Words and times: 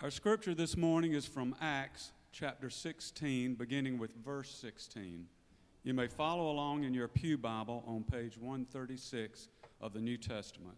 Our 0.00 0.12
scripture 0.12 0.54
this 0.54 0.76
morning 0.76 1.14
is 1.14 1.26
from 1.26 1.56
Acts 1.60 2.12
chapter 2.30 2.70
16, 2.70 3.56
beginning 3.56 3.98
with 3.98 4.14
verse 4.24 4.48
16. 4.48 5.26
You 5.82 5.92
may 5.92 6.06
follow 6.06 6.52
along 6.52 6.84
in 6.84 6.94
your 6.94 7.08
Pew 7.08 7.36
Bible 7.36 7.82
on 7.84 8.04
page 8.04 8.38
136 8.38 9.48
of 9.80 9.92
the 9.92 10.00
New 10.00 10.16
Testament. 10.16 10.76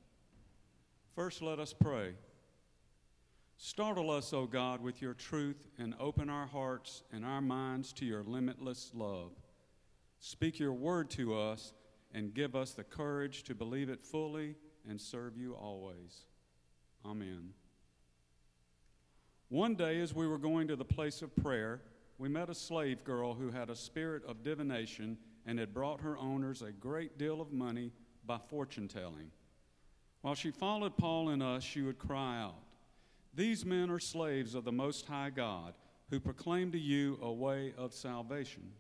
First, 1.14 1.42
let 1.42 1.58
us 1.58 1.74
pray. 1.74 2.14
Startle 3.58 4.10
us, 4.10 4.33
O 4.33 4.46
God, 4.46 4.80
with 4.80 5.03
your 5.03 5.12
truth 5.12 5.68
and 5.78 5.94
open 6.00 6.30
our 6.30 6.46
hearts 6.46 7.02
and 7.12 7.22
our 7.22 7.42
minds 7.42 7.92
to 7.92 8.06
your 8.06 8.22
limitless 8.22 8.90
love. 8.94 9.32
Speak 10.18 10.58
your 10.58 10.72
word 10.72 11.10
to 11.10 11.38
us 11.38 11.74
and 12.14 12.32
give 12.32 12.56
us 12.56 12.71
the 12.71 12.84
courage 12.84 13.42
to 13.42 13.54
believe 13.54 13.90
it 13.90 14.00
fully 14.00 14.54
and 14.88 14.98
serve 14.98 15.37
you 15.37 15.52
always. 15.52 16.23
Amen. 17.05 17.50
One 19.51 19.74
day, 19.74 20.00
as 20.00 20.14
we 20.14 20.28
were 20.28 20.38
going 20.38 20.68
to 20.68 20.77
the 20.77 20.84
place 20.84 21.22
of 21.22 21.34
prayer, 21.34 21.82
we 22.18 22.28
met 22.28 22.48
a 22.50 22.54
slave 22.54 23.02
girl 23.02 23.34
who 23.34 23.50
had 23.50 23.68
a 23.68 23.74
spirit 23.74 24.23
of 24.24 24.45
divination 24.45 25.18
and 25.45 25.59
had 25.59 25.74
brought 25.74 26.02
her 26.02 26.16
owners 26.16 26.62
a 26.62 26.70
great 26.70 27.18
deal 27.18 27.40
of 27.40 27.52
money 27.52 27.90
by 28.24 28.38
fortune 28.38 28.86
telling. 28.86 29.32
While 30.20 30.36
she 30.36 30.52
followed 30.52 30.96
Paul 30.96 31.30
and 31.30 31.42
us, 31.42 31.64
she 31.64 31.82
would 31.82 31.98
cry 31.98 32.40
out, 32.40 32.62
These 33.34 33.66
men 33.66 33.90
are 33.90 33.98
slaves 33.98 34.54
of 34.54 34.64
the 34.64 34.70
Most 34.70 35.06
High 35.06 35.30
God, 35.30 35.74
who 36.10 36.20
proclaim 36.20 36.70
to 36.70 36.78
you 36.78 37.18
a 37.20 37.32
way 37.32 37.74
of 37.76 37.92
salvation. 37.92 38.70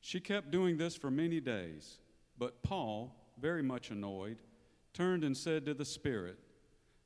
She 0.00 0.20
kept 0.20 0.50
doing 0.50 0.76
this 0.76 0.96
for 0.96 1.10
many 1.10 1.40
days, 1.40 1.98
but 2.36 2.62
Paul, 2.62 3.14
very 3.40 3.62
much 3.62 3.90
annoyed, 3.90 4.42
turned 4.92 5.24
and 5.24 5.34
said 5.34 5.64
to 5.64 5.72
the 5.72 5.86
Spirit, 5.86 6.38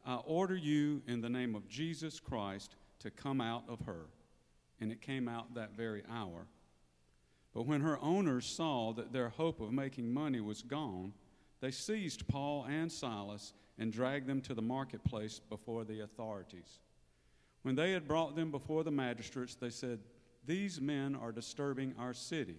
I 0.05 0.17
order 0.17 0.57
you 0.57 1.03
in 1.07 1.21
the 1.21 1.29
name 1.29 1.55
of 1.55 1.69
Jesus 1.69 2.19
Christ 2.19 2.77
to 3.01 3.11
come 3.11 3.41
out 3.41 3.65
of 3.69 3.81
her. 3.87 4.07
And 4.81 4.91
it 4.91 5.01
came 5.01 5.29
out 5.29 5.55
that 5.55 5.77
very 5.77 6.03
hour. 6.11 6.47
But 7.55 7.67
when 7.67 7.83
her 7.83 7.99
owners 8.01 8.47
saw 8.47 8.93
that 8.95 9.13
their 9.13 9.29
hope 9.29 9.61
of 9.61 9.73
making 9.73 10.13
money 10.13 10.41
was 10.41 10.63
gone, 10.63 11.13
they 11.61 11.71
seized 11.71 12.27
Paul 12.27 12.67
and 12.69 12.91
Silas 12.91 13.53
and 13.79 13.93
dragged 13.93 14.27
them 14.27 14.41
to 14.43 14.55
the 14.55 14.63
marketplace 14.63 15.41
before 15.49 15.85
the 15.85 16.01
authorities. 16.01 16.81
When 17.63 17.77
they 17.77 17.93
had 17.93 18.09
brought 18.09 18.35
them 18.35 18.51
before 18.51 18.83
the 18.83 18.91
magistrates, 18.91 19.55
they 19.55 19.71
said, 19.71 20.01
These 20.47 20.81
men 20.81 21.15
are 21.15 21.31
disturbing 21.31 21.95
our 21.99 22.15
city. 22.15 22.57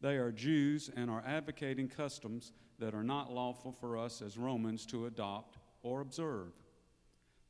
They 0.00 0.16
are 0.16 0.32
Jews 0.32 0.90
and 0.96 1.10
are 1.10 1.22
advocating 1.26 1.88
customs 1.88 2.52
that 2.78 2.94
are 2.94 3.04
not 3.04 3.32
lawful 3.32 3.72
for 3.72 3.98
us 3.98 4.22
as 4.22 4.38
Romans 4.38 4.86
to 4.86 5.06
adopt 5.06 5.58
or 5.82 6.00
observe. 6.00 6.52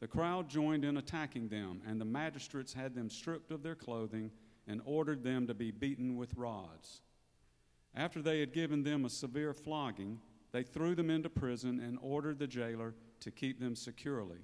The 0.00 0.08
crowd 0.08 0.48
joined 0.48 0.84
in 0.84 0.96
attacking 0.96 1.48
them, 1.48 1.82
and 1.86 2.00
the 2.00 2.04
magistrates 2.04 2.72
had 2.72 2.94
them 2.94 3.10
stripped 3.10 3.50
of 3.50 3.62
their 3.62 3.74
clothing 3.74 4.30
and 4.66 4.80
ordered 4.84 5.22
them 5.22 5.46
to 5.46 5.54
be 5.54 5.70
beaten 5.70 6.16
with 6.16 6.36
rods. 6.36 7.00
After 7.94 8.22
they 8.22 8.40
had 8.40 8.52
given 8.52 8.82
them 8.84 9.04
a 9.04 9.10
severe 9.10 9.52
flogging, 9.52 10.20
they 10.52 10.62
threw 10.62 10.94
them 10.94 11.10
into 11.10 11.28
prison 11.28 11.80
and 11.80 11.98
ordered 12.00 12.38
the 12.38 12.46
jailer 12.46 12.94
to 13.20 13.30
keep 13.30 13.58
them 13.58 13.74
securely. 13.74 14.38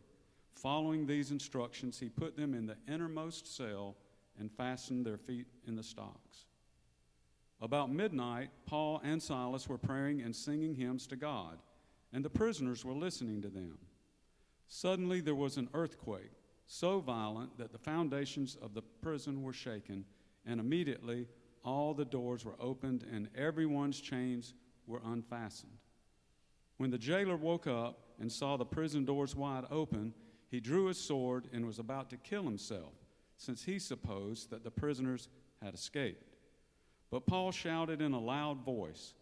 Following 0.55 1.07
these 1.07 1.31
instructions, 1.31 1.99
he 1.99 2.09
put 2.09 2.37
them 2.37 2.55
in 2.55 2.67
the 2.67 2.77
innermost 2.89 3.57
cell 3.57 3.97
and 4.39 4.51
fastened 4.51 5.07
their 5.07 5.19
feet 5.19 5.47
in 5.67 5.77
the 5.77 5.83
stocks. 5.83 6.47
About 7.61 7.93
midnight, 7.93 8.51
Paul 8.67 9.01
and 9.05 9.23
Silas 9.23 9.69
were 9.69 9.79
praying 9.79 10.23
and 10.23 10.35
singing 10.35 10.75
hymns 10.75 11.07
to 11.09 11.17
God, 11.17 11.59
and 12.13 12.25
the 12.25 12.31
prisoners 12.31 12.85
were 12.85 12.93
listening 12.93 13.41
to 13.43 13.49
them. 13.49 13.79
Suddenly 14.69 15.21
there 15.21 15.35
was 15.35 15.57
an 15.57 15.69
earthquake, 15.75 16.33
so 16.67 17.01
violent 17.01 17.59
that 17.59 17.73
the 17.73 17.79
foundations 17.79 18.57
of 18.57 18.75
the 18.75 18.83
prison 18.83 19.43
were 19.43 19.53
shaken, 19.53 20.05
and 20.47 20.61
immediately 20.61 21.29
all 21.65 21.95
the 21.95 22.05
doors 22.05 22.45
were 22.45 22.57
opened 22.61 23.05
and 23.11 23.29
everyone's 23.37 24.01
chains 24.01 24.55
were 24.87 25.01
unfastened. 25.05 25.79
When 26.77 26.91
the 26.91 26.99
jailer 26.99 27.37
woke 27.37 27.67
up 27.67 28.01
and 28.21 28.31
saw 28.31 28.57
the 28.57 28.65
prison 28.65 29.05
doors 29.05 29.35
wide 29.35 29.65
open, 29.71 30.13
he 30.51 30.61
drew 30.61 30.87
his 30.87 30.99
sword 30.99 31.49
and 31.53 31.67
was 31.67 31.79
about 31.79 32.11
to 32.11 32.17
kill 32.17 32.45
himself, 32.45 32.93
since 33.37 33.65
he 33.65 33.79
supposed 33.79 34.51
that 34.51 34.65
the 34.65 34.71
prisoners 34.71 35.29
had 35.63 35.75
escaped. 35.75 36.37
But 37.11 37.27
Paul 37.27 37.53
shouted 37.53 38.01
in 38.01 38.13
a 38.13 38.21
loud 38.21 38.65
voice, 38.65 39.15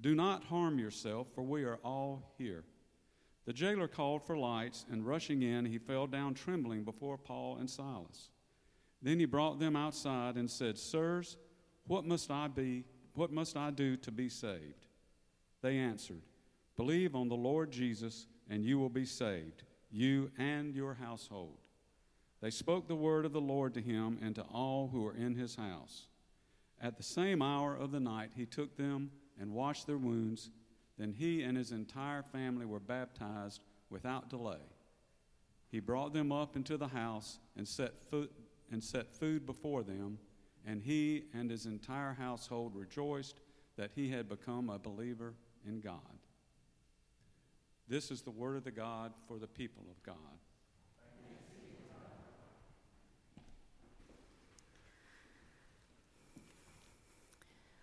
Do 0.00 0.14
not 0.14 0.44
harm 0.44 0.78
yourself, 0.78 1.28
for 1.34 1.42
we 1.42 1.64
are 1.64 1.78
all 1.84 2.34
here. 2.36 2.64
The 3.48 3.54
jailer 3.54 3.88
called 3.88 4.22
for 4.22 4.36
lights, 4.36 4.84
and 4.90 5.06
rushing 5.06 5.40
in, 5.40 5.64
he 5.64 5.78
fell 5.78 6.06
down 6.06 6.34
trembling 6.34 6.84
before 6.84 7.16
Paul 7.16 7.56
and 7.56 7.70
Silas. 7.70 8.28
Then 9.00 9.18
he 9.18 9.24
brought 9.24 9.58
them 9.58 9.74
outside 9.74 10.34
and 10.34 10.50
said, 10.50 10.76
Sirs, 10.76 11.38
what 11.86 12.04
must 12.04 12.30
I 12.30 12.48
be? 12.48 12.84
What 13.14 13.32
must 13.32 13.56
I 13.56 13.70
do 13.70 13.96
to 13.96 14.10
be 14.10 14.28
saved? 14.28 14.84
They 15.62 15.78
answered, 15.78 16.20
Believe 16.76 17.16
on 17.16 17.30
the 17.30 17.36
Lord 17.36 17.70
Jesus, 17.70 18.26
and 18.50 18.66
you 18.66 18.78
will 18.78 18.90
be 18.90 19.06
saved, 19.06 19.62
you 19.90 20.30
and 20.36 20.74
your 20.74 20.92
household. 20.92 21.56
They 22.42 22.50
spoke 22.50 22.86
the 22.86 22.96
word 22.96 23.24
of 23.24 23.32
the 23.32 23.40
Lord 23.40 23.72
to 23.72 23.80
him 23.80 24.18
and 24.20 24.34
to 24.34 24.42
all 24.42 24.90
who 24.92 25.00
were 25.00 25.16
in 25.16 25.36
his 25.36 25.56
house. 25.56 26.08
At 26.82 26.98
the 26.98 27.02
same 27.02 27.40
hour 27.40 27.74
of 27.74 27.92
the 27.92 28.00
night, 28.00 28.32
he 28.36 28.44
took 28.44 28.76
them 28.76 29.10
and 29.40 29.54
washed 29.54 29.86
their 29.86 29.96
wounds 29.96 30.50
then 30.98 31.14
he 31.16 31.42
and 31.42 31.56
his 31.56 31.72
entire 31.72 32.22
family 32.22 32.66
were 32.66 32.80
baptized 32.80 33.62
without 33.88 34.28
delay. 34.28 34.56
He 35.70 35.80
brought 35.80 36.12
them 36.12 36.32
up 36.32 36.56
into 36.56 36.76
the 36.76 36.88
house 36.88 37.38
and 37.56 37.66
set 37.66 38.02
food, 38.10 38.30
and 38.70 38.82
set 38.82 39.14
food 39.14 39.46
before 39.46 39.82
them, 39.82 40.18
and 40.66 40.82
he 40.82 41.24
and 41.32 41.50
his 41.50 41.66
entire 41.66 42.14
household 42.14 42.74
rejoiced 42.74 43.40
that 43.76 43.92
he 43.94 44.10
had 44.10 44.28
become 44.28 44.70
a 44.70 44.78
believer 44.78 45.34
in 45.66 45.80
God. 45.80 46.00
This 47.88 48.10
is 48.10 48.22
the 48.22 48.30
word 48.30 48.56
of 48.56 48.64
the 48.64 48.70
God 48.70 49.12
for 49.26 49.38
the 49.38 49.46
people 49.46 49.84
of 49.90 50.02
God. 50.02 50.16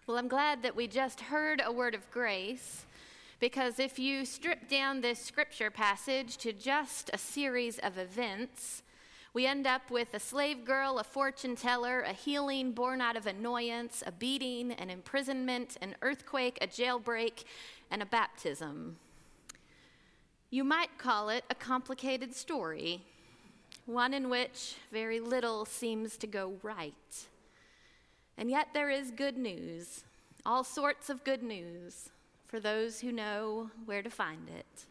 Well, 0.06 0.18
I'm 0.18 0.28
glad 0.28 0.62
that 0.62 0.76
we 0.76 0.86
just 0.86 1.20
heard 1.20 1.62
a 1.66 1.72
word 1.72 1.96
of 1.96 2.12
grace 2.12 2.86
because 3.40 3.80
if 3.80 4.00
you 4.00 4.26
strip 4.26 4.70
down 4.70 5.02
this 5.02 5.20
scripture 5.20 5.70
passage 5.70 6.38
to 6.38 6.54
just 6.54 7.10
a 7.14 7.18
series 7.18 7.80
of 7.80 7.98
events, 7.98 8.82
we 9.34 9.46
end 9.46 9.68
up 9.68 9.92
with 9.92 10.14
a 10.14 10.20
slave 10.20 10.64
girl, 10.64 10.98
a 10.98 11.04
fortune 11.04 11.58
teller, 11.58 12.02
a 12.02 12.14
healing 12.14 12.72
born 12.72 13.02
out 13.02 13.18
of 13.18 13.28
annoyance, 13.28 14.02
a 14.08 14.12
beating, 14.12 14.72
an 14.72 14.90
imprisonment, 14.90 15.78
an 15.82 15.96
earthquake, 16.02 16.58
a 16.62 16.68
jailbreak, 16.68 17.44
and 17.92 18.02
a 18.02 18.06
baptism. 18.06 18.96
You 20.50 20.64
might 20.64 20.98
call 20.98 21.28
it 21.28 21.44
a 21.50 21.56
complicated 21.56 22.34
story, 22.34 23.02
one 23.86 24.14
in 24.14 24.30
which 24.30 24.76
very 24.90 25.20
little 25.20 25.66
seems 25.66 26.16
to 26.18 26.28
go 26.28 26.54
right. 26.64 27.28
And 28.38 28.50
yet 28.50 28.70
there 28.74 28.90
is 28.90 29.12
good 29.12 29.38
news, 29.38 30.06
all 30.46 30.64
sorts 30.64 31.10
of 31.10 31.26
good 31.26 31.44
news 31.44 32.10
for 32.56 32.62
those 32.62 33.02
who 33.02 33.12
know 33.12 33.70
where 33.84 34.02
to 34.02 34.10
find 34.10 34.48
it. 34.48 34.86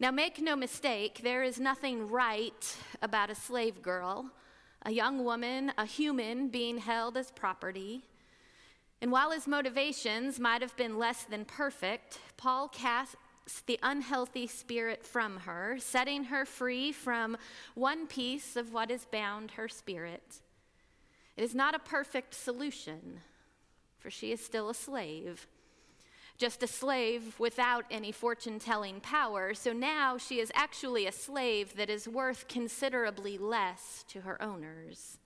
Now, 0.00 0.10
make 0.10 0.42
no 0.42 0.56
mistake, 0.56 1.20
there 1.22 1.44
is 1.44 1.60
nothing 1.60 2.08
right 2.08 2.76
about 3.00 3.30
a 3.30 3.36
slave 3.36 3.80
girl, 3.80 4.32
a 4.82 4.90
young 4.90 5.22
woman, 5.22 5.72
a 5.78 5.86
human 5.86 6.48
being 6.48 6.78
held 6.78 7.16
as 7.16 7.30
property. 7.30 8.02
And 9.00 9.12
while 9.12 9.30
his 9.30 9.46
motivations 9.46 10.40
might 10.40 10.60
have 10.60 10.76
been 10.76 10.98
less 10.98 11.22
than 11.22 11.44
perfect, 11.44 12.18
Paul 12.36 12.66
casts 12.66 13.14
the 13.66 13.78
unhealthy 13.80 14.48
spirit 14.48 15.06
from 15.06 15.36
her, 15.36 15.76
setting 15.78 16.24
her 16.24 16.44
free 16.44 16.90
from 16.90 17.36
one 17.76 18.08
piece 18.08 18.56
of 18.56 18.72
what 18.72 18.90
has 18.90 19.04
bound 19.04 19.52
her 19.52 19.68
spirit. 19.68 20.40
It 21.36 21.44
is 21.44 21.54
not 21.54 21.76
a 21.76 21.78
perfect 21.78 22.34
solution, 22.34 23.20
for 24.00 24.10
she 24.10 24.32
is 24.32 24.44
still 24.44 24.68
a 24.68 24.74
slave, 24.74 25.46
just 26.36 26.62
a 26.62 26.66
slave 26.66 27.38
without 27.38 27.84
any 27.90 28.10
fortune 28.10 28.58
telling 28.58 29.00
power. 29.00 29.54
So 29.54 29.72
now 29.72 30.18
she 30.18 30.40
is 30.40 30.50
actually 30.54 31.06
a 31.06 31.12
slave 31.12 31.76
that 31.76 31.88
is 31.88 32.08
worth 32.08 32.48
considerably 32.48 33.38
less 33.38 34.04
to 34.08 34.22
her 34.22 34.40
owners. 34.42 35.18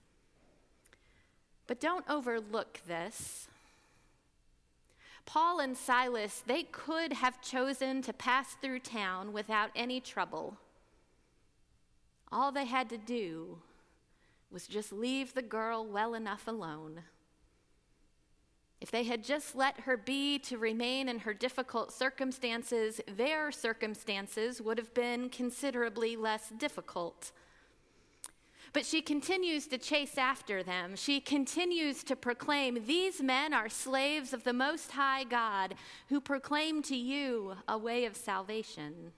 But 1.67 1.79
don't 1.79 2.05
overlook 2.09 2.79
this. 2.87 3.47
Paul 5.25 5.59
and 5.59 5.77
Silas, 5.77 6.43
they 6.45 6.63
could 6.63 7.13
have 7.13 7.41
chosen 7.41 8.01
to 8.03 8.13
pass 8.13 8.55
through 8.55 8.79
town 8.79 9.33
without 9.33 9.69
any 9.75 9.99
trouble. 9.99 10.57
All 12.31 12.51
they 12.51 12.65
had 12.65 12.89
to 12.89 12.97
do 12.97 13.59
was 14.51 14.67
just 14.67 14.91
leave 14.91 15.33
the 15.33 15.41
girl 15.41 15.85
well 15.85 16.15
enough 16.15 16.47
alone. 16.47 17.01
If 18.81 18.91
they 18.91 19.03
had 19.03 19.23
just 19.23 19.55
let 19.55 19.81
her 19.81 19.97
be 19.97 20.39
to 20.39 20.57
remain 20.57 21.09
in 21.09 21.19
her 21.19 21.33
difficult 21.33 21.91
circumstances, 21.91 23.01
their 23.07 23.51
circumstances 23.51 24.61
would 24.61 24.77
have 24.77 24.93
been 24.93 25.29
considerably 25.29 26.15
less 26.15 26.49
difficult. 26.49 27.31
But 28.71 28.85
she 28.85 29.01
continues 29.01 29.67
to 29.67 29.77
chase 29.77 30.17
after 30.17 30.63
them. 30.63 30.95
She 30.95 31.19
continues 31.19 32.03
to 32.05 32.15
proclaim, 32.15 32.85
These 32.85 33.21
men 33.21 33.53
are 33.53 33.67
slaves 33.67 34.31
of 34.31 34.43
the 34.43 34.53
Most 34.53 34.91
High 34.91 35.23
God 35.25 35.75
who 36.07 36.21
proclaim 36.21 36.81
to 36.83 36.95
you 36.95 37.55
a 37.67 37.77
way 37.77 38.05
of 38.05 38.15
salvation. 38.15 39.11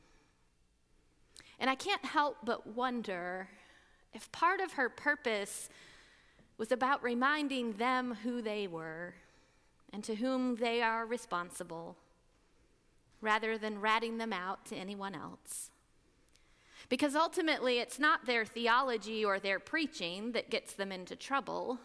And 1.60 1.70
I 1.70 1.76
can't 1.76 2.04
help 2.04 2.38
but 2.44 2.66
wonder 2.66 3.50
if 4.14 4.32
part 4.32 4.60
of 4.60 4.74
her 4.74 4.90
purpose 4.90 5.70
was 6.58 6.72
about 6.72 7.04
reminding 7.04 7.74
them 7.74 8.18
who 8.24 8.42
they 8.42 8.68
were 8.68 9.14
and 9.94 10.04
to 10.04 10.16
whom 10.16 10.56
they 10.56 10.82
are 10.82 11.06
responsible, 11.06 11.98
rather 13.20 13.58
than 13.58 13.82
ratting 13.82 14.18
them 14.18 14.34
out 14.34 14.66
to 14.66 14.76
anyone 14.76 15.16
else. 15.16 15.70
Because 16.90 17.16
ultimately, 17.16 17.80
it's 17.80 18.00
not 18.00 18.26
their 18.26 18.46
theology 18.46 19.24
or 19.24 19.40
their 19.40 19.60
preaching 19.60 20.32
that 20.34 20.50
gets 20.50 20.74
them 20.74 20.92
into 20.92 21.16
trouble, 21.16 21.80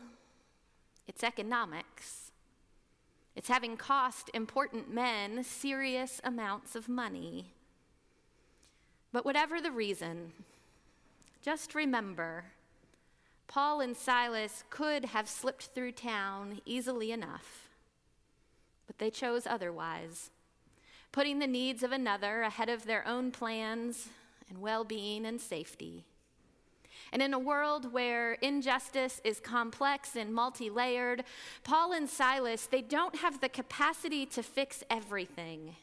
it's 1.06 1.22
economics. 1.22 2.32
It's 3.36 3.48
having 3.48 3.76
cost 3.76 4.30
important 4.32 4.92
men 4.92 5.44
serious 5.44 6.20
amounts 6.24 6.74
of 6.74 6.88
money. 6.88 7.52
But 9.12 9.26
whatever 9.26 9.60
the 9.60 9.70
reason, 9.70 10.32
just 11.42 11.74
remember 11.74 12.46
Paul 13.46 13.80
and 13.80 13.96
Silas 13.96 14.64
could 14.70 15.04
have 15.06 15.28
slipped 15.28 15.66
through 15.66 15.92
town 15.92 16.60
easily 16.64 17.12
enough, 17.12 17.65
but 18.86 18.98
they 18.98 19.10
chose 19.10 19.46
otherwise, 19.46 20.30
putting 21.12 21.38
the 21.38 21.46
needs 21.46 21.82
of 21.82 21.92
another 21.92 22.42
ahead 22.42 22.68
of 22.68 22.84
their 22.84 23.06
own 23.06 23.30
plans 23.30 24.08
and 24.48 24.58
well 24.58 24.84
being 24.84 25.26
and 25.26 25.40
safety. 25.40 26.04
And 27.12 27.22
in 27.22 27.34
a 27.34 27.38
world 27.38 27.92
where 27.92 28.32
injustice 28.34 29.20
is 29.24 29.40
complex 29.40 30.16
and 30.16 30.34
multi 30.34 30.70
layered, 30.70 31.24
Paul 31.62 31.92
and 31.92 32.08
Silas, 32.08 32.66
they 32.66 32.82
don't 32.82 33.16
have 33.16 33.40
the 33.40 33.48
capacity 33.48 34.26
to 34.26 34.42
fix 34.42 34.82
everything, 34.90 35.76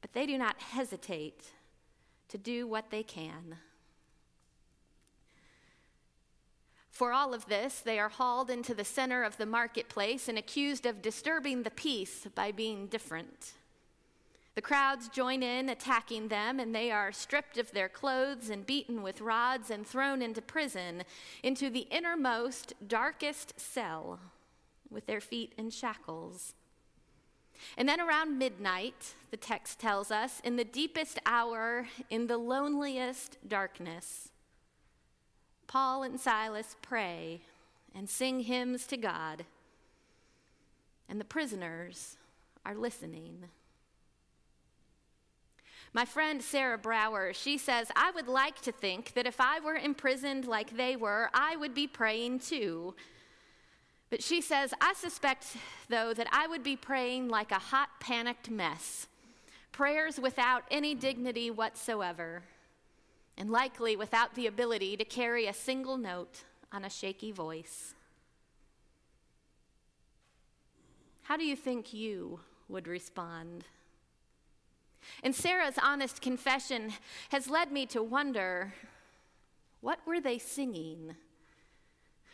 but 0.00 0.12
they 0.12 0.26
do 0.26 0.38
not 0.38 0.60
hesitate 0.60 1.52
to 2.28 2.38
do 2.38 2.66
what 2.66 2.90
they 2.90 3.02
can. 3.02 3.56
For 6.98 7.12
all 7.12 7.32
of 7.32 7.46
this, 7.46 7.78
they 7.78 8.00
are 8.00 8.08
hauled 8.08 8.50
into 8.50 8.74
the 8.74 8.84
center 8.84 9.22
of 9.22 9.36
the 9.36 9.46
marketplace 9.46 10.28
and 10.28 10.36
accused 10.36 10.84
of 10.84 11.00
disturbing 11.00 11.62
the 11.62 11.70
peace 11.70 12.26
by 12.34 12.50
being 12.50 12.88
different. 12.88 13.52
The 14.56 14.62
crowds 14.62 15.08
join 15.08 15.44
in 15.44 15.68
attacking 15.68 16.26
them, 16.26 16.58
and 16.58 16.74
they 16.74 16.90
are 16.90 17.12
stripped 17.12 17.56
of 17.56 17.70
their 17.70 17.88
clothes 17.88 18.50
and 18.50 18.66
beaten 18.66 19.00
with 19.04 19.20
rods 19.20 19.70
and 19.70 19.86
thrown 19.86 20.22
into 20.22 20.42
prison, 20.42 21.04
into 21.44 21.70
the 21.70 21.86
innermost, 21.92 22.74
darkest 22.84 23.60
cell, 23.60 24.18
with 24.90 25.06
their 25.06 25.20
feet 25.20 25.52
in 25.56 25.70
shackles. 25.70 26.54
And 27.76 27.88
then 27.88 28.00
around 28.00 28.38
midnight, 28.38 29.14
the 29.30 29.36
text 29.36 29.78
tells 29.78 30.10
us, 30.10 30.40
in 30.42 30.56
the 30.56 30.64
deepest 30.64 31.20
hour, 31.24 31.86
in 32.10 32.26
the 32.26 32.38
loneliest 32.38 33.38
darkness, 33.46 34.30
Paul 35.68 36.02
and 36.02 36.18
Silas 36.18 36.74
pray 36.82 37.42
and 37.94 38.08
sing 38.08 38.40
hymns 38.40 38.86
to 38.88 38.96
God, 38.96 39.44
and 41.08 41.20
the 41.20 41.24
prisoners 41.24 42.16
are 42.66 42.74
listening. 42.74 43.44
My 45.92 46.04
friend 46.04 46.42
Sarah 46.42 46.78
Brower, 46.78 47.32
she 47.32 47.56
says, 47.56 47.90
I 47.96 48.10
would 48.10 48.28
like 48.28 48.60
to 48.62 48.72
think 48.72 49.14
that 49.14 49.26
if 49.26 49.40
I 49.40 49.60
were 49.60 49.74
imprisoned 49.76 50.46
like 50.46 50.76
they 50.76 50.96
were, 50.96 51.30
I 51.32 51.56
would 51.56 51.74
be 51.74 51.86
praying 51.86 52.40
too. 52.40 52.94
But 54.10 54.22
she 54.22 54.40
says, 54.40 54.72
I 54.80 54.94
suspect, 54.94 55.56
though, 55.88 56.14
that 56.14 56.28
I 56.32 56.46
would 56.46 56.62
be 56.62 56.76
praying 56.76 57.28
like 57.28 57.52
a 57.52 57.58
hot, 57.58 57.88
panicked 58.00 58.50
mess, 58.50 59.06
prayers 59.72 60.18
without 60.18 60.64
any 60.70 60.94
dignity 60.94 61.50
whatsoever, 61.50 62.42
and 63.38 63.50
likely 63.50 63.94
without 63.94 64.34
the 64.34 64.48
ability 64.48 64.96
to 64.96 65.04
carry 65.04 65.46
a 65.46 65.54
single 65.54 65.96
note 65.96 66.42
on 66.72 66.84
a 66.84 66.90
shaky 66.90 67.30
voice. 67.30 67.94
How 71.22 71.36
do 71.36 71.44
you 71.44 71.54
think 71.54 71.94
you 71.94 72.40
would 72.68 72.88
respond? 72.88 73.64
And 75.22 75.34
Sarah's 75.34 75.78
honest 75.80 76.20
confession 76.20 76.92
has 77.30 77.48
led 77.48 77.70
me 77.70 77.86
to 77.86 78.02
wonder 78.02 78.74
what 79.80 80.00
were 80.04 80.20
they 80.20 80.38
singing? 80.38 81.14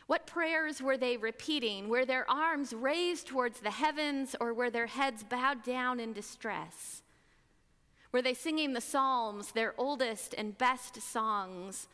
What 0.06 0.26
prayers 0.26 0.80
were 0.80 0.96
they 0.96 1.18
repeating? 1.18 1.88
Were 1.88 2.06
their 2.06 2.28
arms 2.30 2.72
raised 2.72 3.26
towards 3.26 3.60
the 3.60 3.70
heavens 3.70 4.34
or 4.40 4.54
were 4.54 4.70
their 4.70 4.86
heads 4.86 5.22
bowed 5.22 5.62
down 5.62 6.00
in 6.00 6.14
distress? 6.14 7.02
Were 8.14 8.22
they 8.22 8.34
singing 8.34 8.74
the 8.74 8.80
Psalms, 8.80 9.50
their 9.50 9.74
oldest 9.76 10.36
and 10.38 10.56
best 10.56 11.02
songs? 11.02 11.88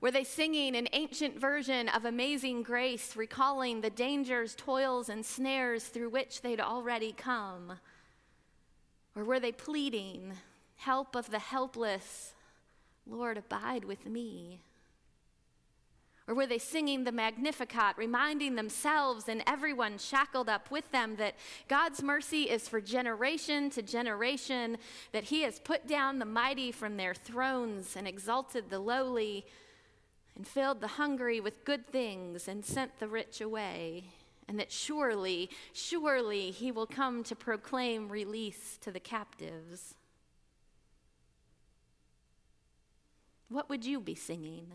Were 0.00 0.12
they 0.12 0.22
singing 0.22 0.76
an 0.76 0.86
ancient 0.92 1.36
version 1.36 1.88
of 1.88 2.04
Amazing 2.04 2.62
Grace, 2.62 3.16
recalling 3.16 3.80
the 3.80 3.90
dangers, 3.90 4.54
toils, 4.54 5.08
and 5.08 5.26
snares 5.26 5.86
through 5.86 6.10
which 6.10 6.42
they'd 6.42 6.60
already 6.60 7.10
come? 7.10 7.80
Or 9.16 9.24
were 9.24 9.40
they 9.40 9.50
pleading, 9.50 10.34
Help 10.76 11.16
of 11.16 11.32
the 11.32 11.40
helpless, 11.40 12.34
Lord, 13.04 13.36
abide 13.36 13.84
with 13.84 14.06
me? 14.06 14.60
Or 16.26 16.34
were 16.34 16.46
they 16.46 16.58
singing 16.58 17.04
the 17.04 17.12
Magnificat, 17.12 17.96
reminding 17.96 18.54
themselves 18.54 19.28
and 19.28 19.42
everyone 19.46 19.98
shackled 19.98 20.48
up 20.48 20.70
with 20.70 20.90
them 20.90 21.16
that 21.16 21.34
God's 21.68 22.02
mercy 22.02 22.44
is 22.44 22.66
for 22.66 22.80
generation 22.80 23.68
to 23.70 23.82
generation, 23.82 24.78
that 25.12 25.24
He 25.24 25.42
has 25.42 25.58
put 25.58 25.86
down 25.86 26.18
the 26.18 26.24
mighty 26.24 26.72
from 26.72 26.96
their 26.96 27.14
thrones 27.14 27.94
and 27.94 28.08
exalted 28.08 28.70
the 28.70 28.78
lowly, 28.78 29.44
and 30.34 30.46
filled 30.46 30.80
the 30.80 30.88
hungry 30.88 31.40
with 31.40 31.64
good 31.64 31.86
things 31.86 32.48
and 32.48 32.64
sent 32.64 32.98
the 32.98 33.08
rich 33.08 33.40
away? 33.40 34.04
and 34.48 34.58
that 34.58 34.70
surely, 34.70 35.50
surely 35.72 36.50
he 36.50 36.70
will 36.70 36.86
come 36.86 37.22
to 37.24 37.34
proclaim 37.34 38.08
release 38.08 38.78
to 38.80 38.90
the 38.90 39.00
captives. 39.00 39.94
What 43.48 43.68
would 43.68 43.84
you 43.84 44.00
be 44.00 44.14
singing? 44.14 44.72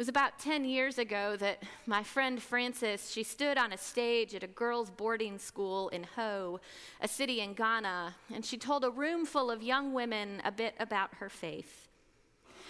It 0.00 0.04
was 0.04 0.08
about 0.08 0.38
10 0.38 0.64
years 0.64 0.96
ago 0.96 1.36
that 1.40 1.62
my 1.84 2.02
friend 2.02 2.42
Frances, 2.42 3.12
she 3.12 3.22
stood 3.22 3.58
on 3.58 3.70
a 3.70 3.76
stage 3.76 4.34
at 4.34 4.42
a 4.42 4.46
girls' 4.46 4.88
boarding 4.88 5.38
school 5.38 5.90
in 5.90 6.04
Ho, 6.16 6.58
a 7.02 7.06
city 7.06 7.42
in 7.42 7.52
Ghana, 7.52 8.14
and 8.32 8.42
she 8.42 8.56
told 8.56 8.82
a 8.82 8.88
room 8.90 9.26
full 9.26 9.50
of 9.50 9.62
young 9.62 9.92
women 9.92 10.40
a 10.42 10.50
bit 10.50 10.74
about 10.80 11.16
her 11.16 11.28
faith. 11.28 11.90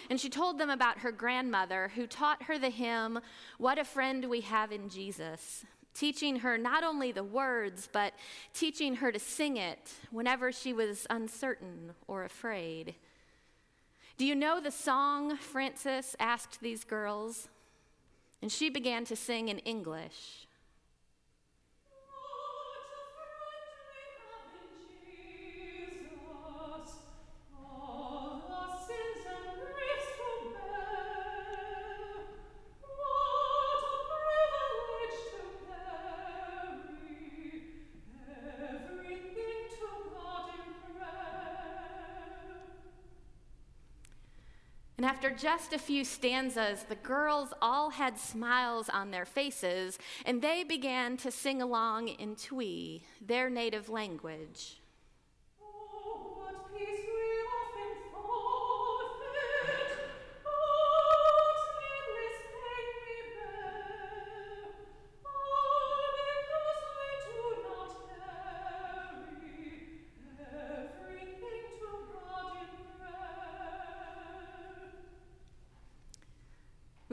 And 0.09 0.19
she 0.19 0.29
told 0.29 0.57
them 0.57 0.69
about 0.69 0.97
her 0.97 1.11
grandmother 1.13 1.93
who 1.95 2.05
taught 2.05 2.43
her 2.43 2.59
the 2.59 2.69
hymn, 2.69 3.21
What 3.57 3.79
a 3.79 3.85
Friend 3.85 4.25
We 4.25 4.41
Have 4.41 4.73
in 4.73 4.89
Jesus, 4.89 5.63
teaching 5.93 6.39
her 6.39 6.57
not 6.57 6.83
only 6.83 7.13
the 7.13 7.23
words, 7.23 7.87
but 7.89 8.11
teaching 8.53 8.95
her 8.95 9.09
to 9.09 9.19
sing 9.19 9.55
it 9.55 9.93
whenever 10.11 10.51
she 10.51 10.73
was 10.73 11.07
uncertain 11.09 11.93
or 12.09 12.25
afraid. 12.25 12.95
Do 14.21 14.27
you 14.27 14.35
know 14.35 14.61
the 14.61 14.69
song? 14.69 15.35
Frances 15.35 16.15
asked 16.19 16.61
these 16.61 16.83
girls. 16.83 17.47
And 18.43 18.51
she 18.51 18.69
began 18.69 19.03
to 19.05 19.15
sing 19.15 19.49
in 19.49 19.57
English. 19.57 20.45
And 45.01 45.09
after 45.09 45.31
just 45.31 45.73
a 45.73 45.79
few 45.79 46.05
stanzas, 46.05 46.83
the 46.87 46.93
girls 46.93 47.55
all 47.59 47.89
had 47.89 48.19
smiles 48.19 48.87
on 48.87 49.09
their 49.09 49.25
faces, 49.25 49.97
and 50.27 50.43
they 50.43 50.63
began 50.63 51.17
to 51.17 51.31
sing 51.31 51.59
along 51.59 52.09
in 52.09 52.35
Twi, 52.35 53.01
their 53.19 53.49
native 53.49 53.89
language. 53.89 54.79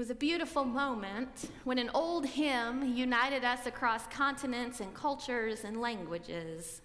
Was 0.08 0.16
a 0.16 0.20
beautiful 0.20 0.64
moment 0.64 1.50
when 1.64 1.76
an 1.76 1.90
old 1.92 2.24
hymn 2.24 2.96
united 2.96 3.44
us 3.44 3.66
across 3.66 4.06
continents 4.06 4.80
and 4.80 4.94
cultures 4.94 5.64
and 5.64 5.82
languages. 5.82 6.80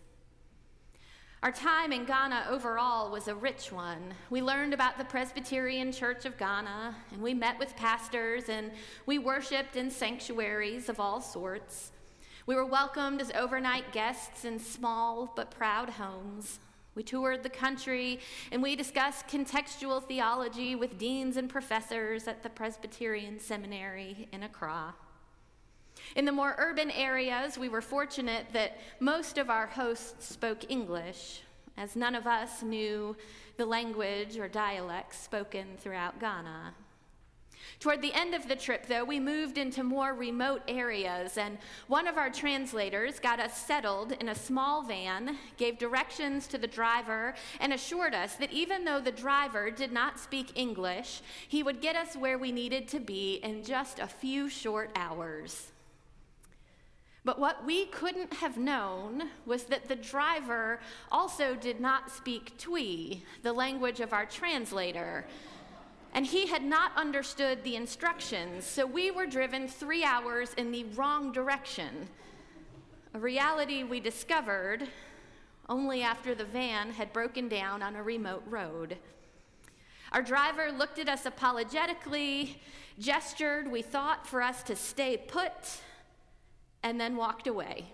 Our 1.41 1.53
time 1.53 1.93
in 1.93 2.03
Ghana 2.03 2.47
overall 2.49 3.09
was 3.09 3.29
a 3.29 3.35
rich 3.35 3.71
one. 3.71 4.13
We 4.29 4.41
learned 4.41 4.73
about 4.73 4.97
the 4.97 5.05
Presbyterian 5.05 5.93
Church 5.93 6.25
of 6.25 6.37
Ghana, 6.37 6.97
and 7.13 7.21
we 7.21 7.33
met 7.33 7.57
with 7.57 7.77
pastors, 7.77 8.49
and 8.49 8.71
we 9.05 9.19
worshiped 9.19 9.77
in 9.77 9.89
sanctuaries 9.89 10.89
of 10.89 10.99
all 10.99 11.21
sorts. 11.21 11.93
We 12.45 12.55
were 12.55 12.65
welcomed 12.65 13.21
as 13.21 13.31
overnight 13.31 13.93
guests 13.93 14.43
in 14.43 14.59
small 14.59 15.31
but 15.33 15.49
proud 15.49 15.91
homes. 15.91 16.59
We 16.95 17.03
toured 17.03 17.43
the 17.43 17.49
country 17.49 18.19
and 18.51 18.61
we 18.61 18.75
discussed 18.75 19.27
contextual 19.27 20.03
theology 20.03 20.75
with 20.75 20.97
deans 20.97 21.37
and 21.37 21.49
professors 21.49 22.27
at 22.27 22.43
the 22.43 22.49
Presbyterian 22.49 23.39
Seminary 23.39 24.27
in 24.31 24.43
Accra. 24.43 24.93
In 26.15 26.25
the 26.25 26.31
more 26.31 26.55
urban 26.57 26.91
areas, 26.91 27.57
we 27.57 27.69
were 27.69 27.81
fortunate 27.81 28.47
that 28.53 28.77
most 28.99 29.37
of 29.37 29.49
our 29.49 29.67
hosts 29.67 30.27
spoke 30.27 30.69
English, 30.69 31.41
as 31.77 31.95
none 31.95 32.13
of 32.13 32.27
us 32.27 32.61
knew 32.61 33.15
the 33.57 33.65
language 33.65 34.37
or 34.37 34.47
dialects 34.47 35.19
spoken 35.19 35.65
throughout 35.77 36.19
Ghana. 36.19 36.73
Toward 37.79 38.01
the 38.01 38.13
end 38.13 38.33
of 38.33 38.47
the 38.47 38.55
trip, 38.55 38.87
though, 38.87 39.03
we 39.03 39.19
moved 39.19 39.57
into 39.57 39.83
more 39.83 40.13
remote 40.13 40.61
areas, 40.67 41.37
and 41.37 41.57
one 41.87 42.07
of 42.07 42.17
our 42.17 42.29
translators 42.29 43.19
got 43.19 43.39
us 43.39 43.57
settled 43.57 44.13
in 44.13 44.29
a 44.29 44.35
small 44.35 44.83
van, 44.83 45.37
gave 45.57 45.77
directions 45.77 46.47
to 46.47 46.57
the 46.57 46.67
driver, 46.67 47.33
and 47.59 47.73
assured 47.73 48.13
us 48.13 48.35
that 48.35 48.51
even 48.51 48.85
though 48.85 49.01
the 49.01 49.11
driver 49.11 49.69
did 49.69 49.91
not 49.91 50.19
speak 50.19 50.51
English, 50.55 51.21
he 51.47 51.63
would 51.63 51.81
get 51.81 51.95
us 51.95 52.15
where 52.15 52.37
we 52.37 52.51
needed 52.51 52.87
to 52.87 52.99
be 52.99 53.35
in 53.43 53.63
just 53.63 53.99
a 53.99 54.07
few 54.07 54.49
short 54.49 54.91
hours. 54.95 55.71
But 57.25 57.39
what 57.39 57.65
we 57.65 57.85
couldn't 57.85 58.33
have 58.33 58.57
known 58.57 59.29
was 59.45 59.63
that 59.65 59.87
the 59.87 59.95
driver 59.95 60.81
also 61.09 61.55
did 61.55 61.79
not 61.79 62.11
speak 62.11 62.57
Twi, 62.57 63.21
the 63.43 63.53
language 63.53 64.01
of 64.01 64.11
our 64.11 64.25
translator 64.25 65.25
and 66.13 66.25
he 66.25 66.47
had 66.47 66.63
not 66.63 66.91
understood 66.95 67.63
the 67.63 67.75
instructions, 67.75 68.65
so 68.65 68.85
we 68.85 69.09
were 69.09 69.25
driven 69.25 69.67
three 69.67 70.03
hours 70.03 70.53
in 70.55 70.71
the 70.71 70.85
wrong 70.95 71.31
direction. 71.31 72.07
A 73.15 73.19
reality 73.19 73.83
we 73.83 73.99
discovered 73.99 74.87
only 75.69 76.03
after 76.03 76.35
the 76.35 76.45
van 76.45 76.91
had 76.91 77.11
broken 77.13 77.47
down 77.47 77.81
on 77.81 77.95
a 77.95 78.03
remote 78.03 78.43
road. 78.47 78.97
Our 80.11 80.21
driver 80.21 80.71
looked 80.71 80.99
at 80.99 81.09
us 81.09 81.25
apologetically, 81.25 82.61
gestured, 82.99 83.71
we 83.71 83.81
thought, 83.81 84.27
for 84.27 84.41
us 84.41 84.61
to 84.63 84.75
stay 84.75 85.17
put, 85.17 85.81
and 86.83 87.01
then 87.01 87.15
walked 87.15 87.47
away. 87.47 87.87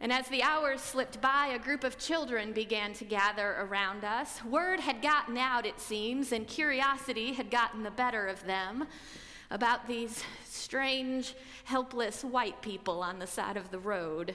And 0.00 0.12
as 0.12 0.28
the 0.28 0.42
hours 0.42 0.82
slipped 0.82 1.20
by, 1.22 1.48
a 1.48 1.58
group 1.58 1.82
of 1.82 1.98
children 1.98 2.52
began 2.52 2.92
to 2.94 3.04
gather 3.04 3.56
around 3.60 4.04
us. 4.04 4.44
Word 4.44 4.80
had 4.80 5.00
gotten 5.00 5.38
out, 5.38 5.64
it 5.64 5.80
seems, 5.80 6.32
and 6.32 6.46
curiosity 6.46 7.32
had 7.32 7.50
gotten 7.50 7.82
the 7.82 7.90
better 7.90 8.26
of 8.26 8.44
them 8.44 8.86
about 9.50 9.88
these 9.88 10.22
strange, 10.44 11.34
helpless 11.64 12.22
white 12.22 12.60
people 12.60 13.02
on 13.02 13.18
the 13.18 13.26
side 13.26 13.56
of 13.56 13.70
the 13.70 13.78
road. 13.78 14.34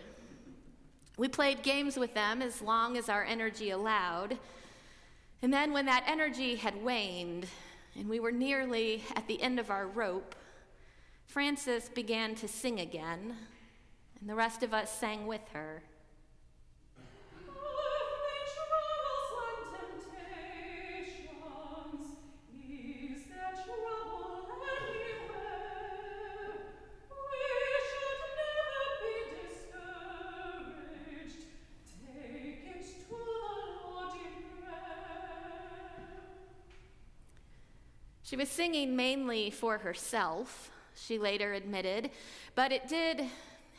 We 1.18 1.28
played 1.28 1.62
games 1.62 1.98
with 1.98 2.16
them 2.16 2.42
as 2.42 2.62
long 2.62 2.98
as 2.98 3.08
our 3.08 3.24
energy 3.24 3.70
allowed. 3.70 4.40
And 5.44 5.54
then, 5.54 5.74
when 5.74 5.86
that 5.86 6.06
energy 6.08 6.56
had 6.56 6.82
waned 6.84 7.46
and 7.96 8.08
we 8.08 8.20
were 8.20 8.32
nearly 8.32 9.04
at 9.16 9.28
the 9.28 9.42
end 9.42 9.60
of 9.60 9.70
our 9.70 9.88
rope, 9.88 10.36
Frances 11.28 11.90
began 11.90 12.34
to 12.36 12.48
sing 12.48 12.80
again 12.80 13.36
and 14.22 14.30
the 14.30 14.36
rest 14.36 14.62
of 14.62 14.72
us 14.74 14.92
sang 14.92 15.26
with 15.26 15.42
her. 15.52 15.82
She 38.24 38.38
was 38.38 38.48
singing 38.48 38.96
mainly 38.96 39.50
for 39.50 39.80
herself, 39.80 40.72
she 40.96 41.20
later 41.20 41.52
admitted, 41.52 42.12
but 42.56 42.72
it 42.72 42.88
did 42.88 43.26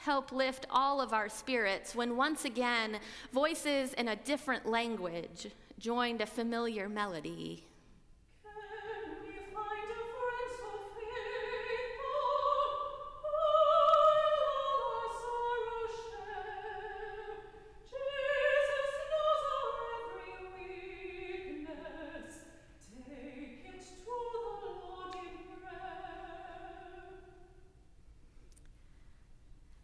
help 0.03 0.33
lift 0.33 0.67
all 0.69 1.01
of 1.01 1.13
our 1.13 1.29
spirits 1.29 1.95
when 1.95 2.17
once 2.17 2.45
again 2.45 2.99
voices 3.33 3.93
in 3.95 4.09
a 4.09 4.17
different 4.17 4.67
language 4.67 5.47
joined 5.79 6.21
a 6.21 6.27
familiar 6.27 6.89
melody. 6.89 7.65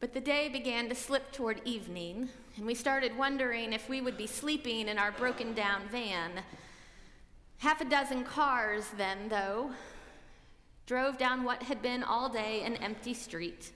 But 0.08 0.24
the 0.24 0.32
day 0.32 0.48
began 0.48 0.88
to 0.88 0.94
slip 0.94 1.32
toward 1.32 1.60
evening, 1.66 2.30
and 2.56 2.64
we 2.64 2.74
started 2.74 3.18
wondering 3.18 3.74
if 3.74 3.90
we 3.90 4.00
would 4.00 4.16
be 4.16 4.26
sleeping 4.26 4.88
in 4.88 4.96
our 4.96 5.12
broken 5.12 5.52
down 5.52 5.82
van. 5.92 6.30
Half 7.58 7.82
a 7.82 7.84
dozen 7.84 8.24
cars, 8.24 8.86
then, 8.96 9.28
though, 9.28 9.70
drove 10.86 11.18
down 11.18 11.44
what 11.44 11.62
had 11.64 11.82
been 11.82 12.02
all 12.02 12.30
day 12.30 12.62
an 12.62 12.76
empty 12.76 13.12
street. 13.12 13.70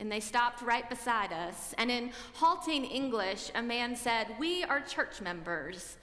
And 0.00 0.10
they 0.10 0.18
stopped 0.18 0.60
right 0.60 0.90
beside 0.90 1.32
us. 1.32 1.72
And 1.78 1.88
in 1.88 2.10
halting 2.34 2.84
English, 2.84 3.52
a 3.54 3.62
man 3.62 3.94
said, 3.94 4.26
We 4.40 4.64
are 4.64 4.80
church 4.80 5.20
members. 5.20 5.98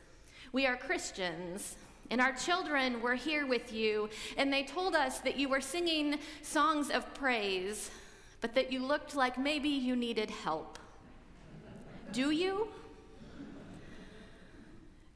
We 0.53 0.65
are 0.65 0.77
Christians. 0.77 1.75
And 2.09 2.21
our 2.21 2.31
children 2.31 3.01
were 3.01 3.15
here 3.15 3.45
with 3.45 3.73
you. 3.73 4.07
And 4.37 4.53
they 4.53 4.63
told 4.63 4.95
us 4.95 5.19
that 5.19 5.35
you 5.35 5.49
were 5.49 5.59
singing 5.59 6.19
songs 6.41 6.89
of 6.89 7.13
praise 7.13 7.91
but 8.41 8.53
that 8.55 8.71
you 8.71 8.79
looked 8.79 9.15
like 9.15 9.37
maybe 9.37 9.69
you 9.69 9.95
needed 9.95 10.29
help. 10.29 10.79
Do 12.11 12.31
you? 12.31 12.67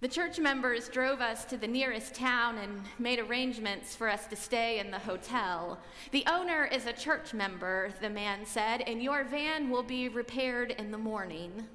The 0.01 0.07
church 0.07 0.39
members 0.39 0.89
drove 0.89 1.21
us 1.21 1.45
to 1.45 1.57
the 1.57 1.67
nearest 1.67 2.15
town 2.15 2.57
and 2.57 2.81
made 2.97 3.19
arrangements 3.19 3.95
for 3.95 4.09
us 4.09 4.25
to 4.27 4.35
stay 4.35 4.79
in 4.79 4.89
the 4.89 4.97
hotel. 4.97 5.77
The 6.09 6.25
owner 6.25 6.65
is 6.65 6.87
a 6.87 6.93
church 6.93 7.35
member, 7.35 7.93
the 8.01 8.09
man 8.09 8.43
said, 8.43 8.81
and 8.81 9.03
your 9.03 9.23
van 9.23 9.69
will 9.69 9.83
be 9.83 10.09
repaired 10.09 10.71
in 10.71 10.89
the 10.89 10.97
morning. 10.97 11.67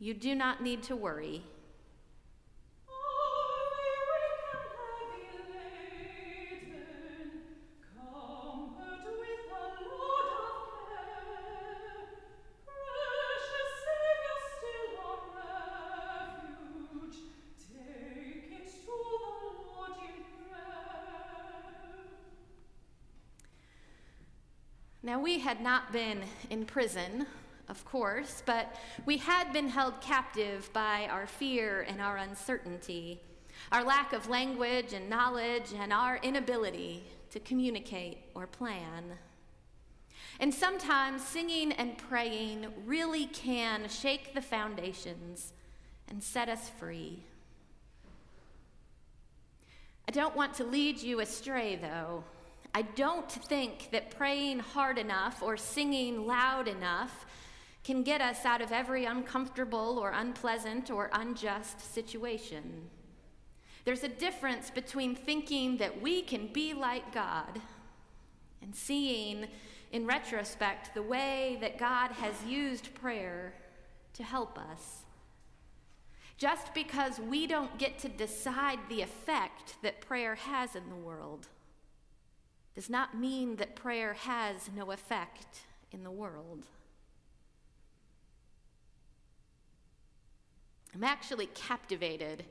You 0.00 0.14
do 0.14 0.34
not 0.34 0.60
need 0.60 0.82
to 0.84 0.96
worry. 0.96 1.44
Now, 25.10 25.18
we 25.18 25.40
had 25.40 25.60
not 25.60 25.92
been 25.92 26.22
in 26.50 26.64
prison, 26.64 27.26
of 27.68 27.84
course, 27.84 28.44
but 28.46 28.76
we 29.06 29.16
had 29.16 29.52
been 29.52 29.68
held 29.68 30.00
captive 30.00 30.72
by 30.72 31.08
our 31.10 31.26
fear 31.26 31.84
and 31.88 32.00
our 32.00 32.18
uncertainty, 32.18 33.20
our 33.72 33.82
lack 33.82 34.12
of 34.12 34.28
language 34.28 34.92
and 34.92 35.10
knowledge, 35.10 35.72
and 35.76 35.92
our 35.92 36.20
inability 36.22 37.02
to 37.30 37.40
communicate 37.40 38.18
or 38.36 38.46
plan. 38.46 39.18
And 40.38 40.54
sometimes 40.54 41.26
singing 41.26 41.72
and 41.72 41.98
praying 41.98 42.68
really 42.86 43.26
can 43.26 43.88
shake 43.88 44.32
the 44.32 44.40
foundations 44.40 45.52
and 46.06 46.22
set 46.22 46.48
us 46.48 46.68
free. 46.78 47.24
I 50.06 50.12
don't 50.12 50.36
want 50.36 50.54
to 50.54 50.64
lead 50.64 51.02
you 51.02 51.18
astray, 51.18 51.74
though. 51.74 52.22
I 52.74 52.82
don't 52.82 53.30
think 53.30 53.90
that 53.90 54.10
praying 54.10 54.60
hard 54.60 54.98
enough 54.98 55.42
or 55.42 55.56
singing 55.56 56.26
loud 56.26 56.68
enough 56.68 57.26
can 57.82 58.02
get 58.02 58.20
us 58.20 58.44
out 58.44 58.62
of 58.62 58.70
every 58.70 59.06
uncomfortable 59.06 59.98
or 59.98 60.10
unpleasant 60.10 60.90
or 60.90 61.10
unjust 61.12 61.92
situation. 61.94 62.88
There's 63.84 64.04
a 64.04 64.08
difference 64.08 64.70
between 64.70 65.16
thinking 65.16 65.78
that 65.78 66.00
we 66.00 66.22
can 66.22 66.48
be 66.48 66.74
like 66.74 67.12
God 67.12 67.60
and 68.62 68.74
seeing, 68.74 69.46
in 69.90 70.06
retrospect, 70.06 70.94
the 70.94 71.02
way 71.02 71.58
that 71.60 71.78
God 71.78 72.12
has 72.12 72.34
used 72.44 72.94
prayer 72.94 73.54
to 74.12 74.22
help 74.22 74.58
us. 74.58 75.04
Just 76.36 76.72
because 76.74 77.18
we 77.18 77.46
don't 77.46 77.78
get 77.78 77.98
to 78.00 78.08
decide 78.08 78.78
the 78.88 79.02
effect 79.02 79.76
that 79.82 80.00
prayer 80.00 80.34
has 80.34 80.76
in 80.76 80.88
the 80.88 80.96
world 80.96 81.48
does 82.80 82.88
not 82.88 83.14
mean 83.14 83.56
that 83.56 83.76
prayer 83.76 84.14
has 84.14 84.70
no 84.74 84.90
effect 84.90 85.64
in 85.92 86.02
the 86.02 86.10
world. 86.10 86.64
I'm 90.94 91.04
actually 91.04 91.50
captivated 91.52 92.42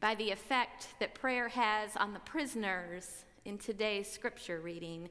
by 0.00 0.16
the 0.16 0.32
effect 0.32 0.88
that 0.98 1.14
prayer 1.14 1.46
has 1.50 1.94
on 1.94 2.12
the 2.12 2.18
prisoners 2.18 3.24
in 3.44 3.56
today's 3.56 4.10
scripture 4.10 4.58
reading. 4.58 5.10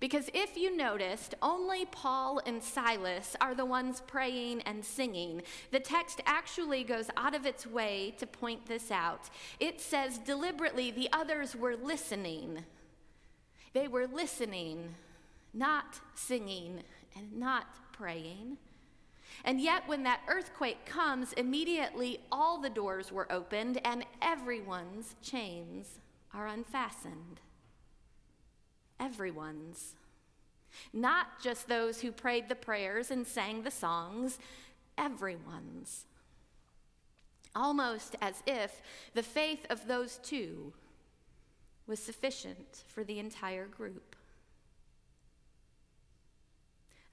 Because 0.00 0.28
if 0.34 0.54
you 0.54 0.76
noticed, 0.76 1.34
only 1.40 1.86
Paul 1.86 2.42
and 2.44 2.62
Silas 2.62 3.36
are 3.40 3.54
the 3.54 3.64
ones 3.64 4.02
praying 4.06 4.60
and 4.66 4.84
singing. 4.84 5.40
The 5.70 5.80
text 5.80 6.20
actually 6.26 6.84
goes 6.84 7.08
out 7.16 7.34
of 7.34 7.46
its 7.46 7.66
way 7.66 8.14
to 8.18 8.26
point 8.26 8.66
this 8.66 8.90
out. 8.90 9.30
It 9.58 9.80
says 9.80 10.18
deliberately 10.18 10.90
the 10.90 11.08
others 11.10 11.56
were 11.56 11.74
listening. 11.74 12.66
They 13.72 13.88
were 13.88 14.06
listening, 14.06 14.94
not 15.52 16.00
singing 16.14 16.82
and 17.16 17.36
not 17.36 17.66
praying. 17.92 18.58
And 19.44 19.60
yet, 19.60 19.86
when 19.86 20.02
that 20.04 20.20
earthquake 20.28 20.84
comes, 20.84 21.32
immediately 21.34 22.20
all 22.32 22.60
the 22.60 22.70
doors 22.70 23.12
were 23.12 23.30
opened 23.30 23.80
and 23.84 24.04
everyone's 24.20 25.14
chains 25.22 25.98
are 26.34 26.46
unfastened. 26.46 27.40
Everyone's. 28.98 29.94
Not 30.92 31.40
just 31.42 31.68
those 31.68 32.00
who 32.00 32.12
prayed 32.12 32.48
the 32.48 32.54
prayers 32.54 33.10
and 33.10 33.26
sang 33.26 33.62
the 33.62 33.70
songs, 33.70 34.38
everyone's. 34.96 36.04
Almost 37.54 38.16
as 38.20 38.42
if 38.46 38.82
the 39.14 39.22
faith 39.22 39.66
of 39.70 39.86
those 39.86 40.18
two 40.22 40.72
was 41.88 41.98
sufficient 41.98 42.84
for 42.88 43.02
the 43.02 43.18
entire 43.18 43.66
group. 43.66 44.14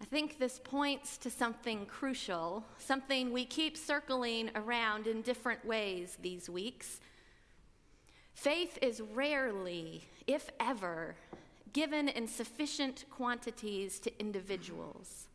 I 0.02 0.06
think 0.06 0.38
this 0.38 0.60
points 0.64 1.18
to 1.20 1.30
something 1.30 1.86
crucial, 1.86 2.66
something 2.78 3.32
we 3.32 3.46
keep 3.46 3.78
circling 3.78 4.52
around 4.54 5.08
in 5.08 5.22
different 5.22 5.66
ways 5.66 6.18
these 6.22 6.50
weeks. 6.50 7.00
Faith 8.34 8.78
is 8.82 9.02
rarely, 9.14 10.04
if 10.28 10.50
ever, 10.60 11.16
given 11.72 12.10
in 12.10 12.28
sufficient 12.28 13.06
quantities 13.10 14.00
to 14.02 14.12
individuals. 14.20 15.28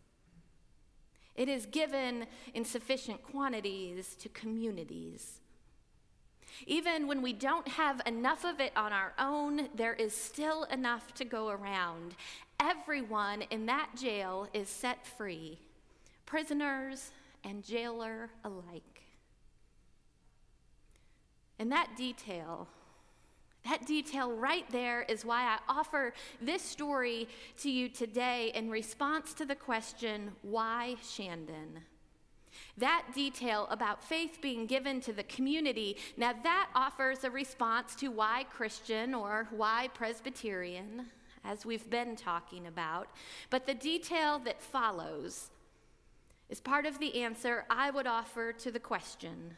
It 1.35 1.49
is 1.49 1.65
given 1.65 2.27
in 2.53 2.65
sufficient 2.67 3.23
quantities 3.23 4.15
to 4.17 4.29
communities. 4.29 5.40
Even 6.67 7.07
when 7.07 7.23
we 7.23 7.33
don't 7.33 7.69
have 7.69 8.01
enough 8.07 8.45
of 8.45 8.61
it 8.61 8.73
on 8.77 8.93
our 8.93 9.13
own, 9.19 9.69
there 9.75 9.95
is 9.95 10.17
still 10.17 10.65
enough 10.65 11.15
to 11.15 11.25
go 11.25 11.49
around. 11.49 12.15
Everyone 12.59 13.43
in 13.51 13.67
that 13.67 13.91
jail 13.97 14.49
is 14.53 14.69
set 14.69 15.07
free, 15.07 15.59
prisoners 16.27 17.13
and 17.45 17.65
jailer 17.65 18.31
alike. 18.45 19.03
And 21.59 21.71
that 21.73 21.91
detail, 21.97 22.69
that 23.69 23.87
detail 23.87 24.33
right 24.33 24.65
there 24.71 25.03
is 25.03 25.25
why 25.25 25.43
I 25.43 25.59
offer 25.69 26.15
this 26.41 26.63
story 26.63 27.29
to 27.59 27.71
you 27.71 27.89
today 27.89 28.53
in 28.55 28.71
response 28.71 29.35
to 29.35 29.45
the 29.45 29.55
question, 29.55 30.33
why 30.43 30.97
Shandon? 31.03 31.81
That 32.77 33.07
detail 33.15 33.67
about 33.71 34.03
faith 34.03 34.39
being 34.41 34.67
given 34.67 35.01
to 35.03 35.13
the 35.13 35.25
community, 35.25 35.97
now 36.17 36.35
that 36.43 36.71
offers 36.75 37.25
a 37.25 37.31
response 37.31 37.95
to 37.97 38.09
why 38.09 38.47
Christian 38.51 39.15
or 39.15 39.49
why 39.51 39.89
Presbyterian, 39.95 41.07
as 41.45 41.67
we've 41.67 41.89
been 41.91 42.17
talking 42.17 42.67
about. 42.67 43.09
But 43.51 43.67
the 43.67 43.75
detail 43.75 44.39
that 44.41 44.63
follows 44.63 45.51
is 46.49 46.61
part 46.61 46.87
of 46.87 46.99
the 46.99 47.23
answer 47.23 47.65
I 47.71 47.91
would 47.91 48.07
offer 48.07 48.53
to 48.53 48.71
the 48.71 48.81
question 48.81 49.57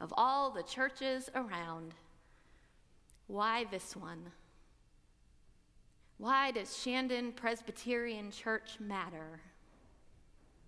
of 0.00 0.12
all 0.16 0.50
the 0.50 0.62
churches 0.62 1.28
around 1.34 1.94
why 3.26 3.64
this 3.70 3.94
one? 3.94 4.32
Why 6.16 6.50
does 6.50 6.76
Shandon 6.76 7.32
Presbyterian 7.32 8.30
Church 8.30 8.80
matter? 8.80 9.40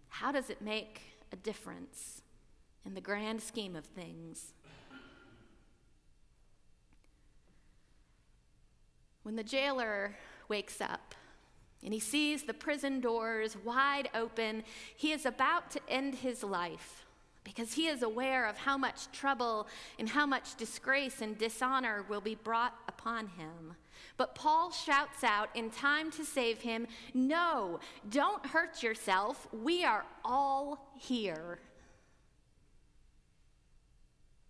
How 0.08 0.30
does 0.30 0.50
it 0.50 0.60
make 0.60 1.00
a 1.32 1.36
difference 1.36 2.22
in 2.84 2.94
the 2.94 3.00
grand 3.00 3.42
scheme 3.42 3.76
of 3.76 3.84
things. 3.84 4.52
When 9.22 9.36
the 9.36 9.44
jailer 9.44 10.16
wakes 10.48 10.80
up 10.80 11.14
and 11.84 11.92
he 11.92 12.00
sees 12.00 12.42
the 12.42 12.54
prison 12.54 13.00
doors 13.00 13.56
wide 13.64 14.08
open, 14.14 14.64
he 14.96 15.12
is 15.12 15.26
about 15.26 15.70
to 15.72 15.80
end 15.88 16.16
his 16.16 16.42
life 16.42 17.04
because 17.44 17.72
he 17.72 17.88
is 17.88 18.02
aware 18.02 18.46
of 18.46 18.56
how 18.56 18.76
much 18.76 19.10
trouble 19.12 19.66
and 19.98 20.08
how 20.08 20.26
much 20.26 20.56
disgrace 20.56 21.22
and 21.22 21.38
dishonor 21.38 22.04
will 22.08 22.20
be 22.20 22.34
brought 22.34 22.74
upon 22.88 23.28
him. 23.28 23.74
But 24.16 24.34
Paul 24.34 24.70
shouts 24.70 25.24
out 25.24 25.48
in 25.54 25.70
time 25.70 26.10
to 26.12 26.24
save 26.24 26.60
him 26.60 26.86
No, 27.14 27.80
don't 28.08 28.44
hurt 28.46 28.82
yourself. 28.82 29.48
We 29.52 29.84
are 29.84 30.04
all 30.24 30.92
here. 30.98 31.60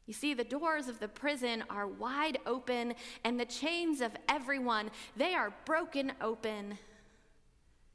You 0.06 0.14
see, 0.14 0.34
the 0.34 0.42
doors 0.42 0.88
of 0.88 0.98
the 0.98 1.06
prison 1.06 1.62
are 1.70 1.86
wide 1.86 2.38
open, 2.44 2.94
and 3.22 3.38
the 3.38 3.44
chains 3.44 4.00
of 4.00 4.10
everyone, 4.28 4.90
they 5.16 5.34
are 5.34 5.52
broken 5.64 6.12
open. 6.20 6.76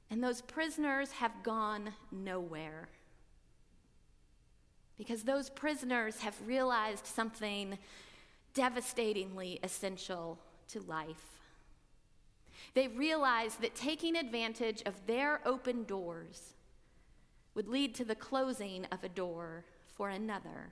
And 0.10 0.24
those 0.24 0.42
prisoners 0.42 1.12
have 1.12 1.44
gone 1.44 1.92
nowhere. 2.14 2.88
Because 4.98 5.24
those 5.24 5.50
prisoners 5.50 6.20
have 6.20 6.36
realized 6.46 7.06
something 7.06 7.78
devastatingly 8.54 9.60
essential 9.62 10.40
to 10.70 10.82
life. 10.82 11.42
They 12.74 12.88
realized 12.88 13.62
that 13.62 13.76
taking 13.76 14.16
advantage 14.16 14.82
of 14.86 15.06
their 15.06 15.42
open 15.46 15.84
doors 15.84 16.54
would 17.54 17.68
lead 17.68 17.96
to 17.96 18.06
the 18.06 18.16
closing 18.16 18.86
of 18.92 19.04
a 19.04 19.10
door 19.10 19.64
for 19.96 20.10
another. 20.10 20.72